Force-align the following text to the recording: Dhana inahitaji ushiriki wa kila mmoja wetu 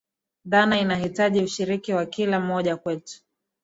Dhana 0.45 0.79
inahitaji 0.79 1.43
ushiriki 1.43 1.93
wa 1.93 2.05
kila 2.05 2.39
mmoja 2.39 2.79
wetu 2.85 3.21